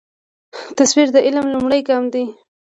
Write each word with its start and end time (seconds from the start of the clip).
تصور 0.77 1.07
د 1.15 1.17
عمل 1.25 1.47
لومړی 1.53 1.81
ګام 1.89 2.03
دی. 2.13 2.25